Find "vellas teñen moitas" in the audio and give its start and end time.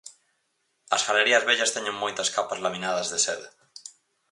1.49-2.31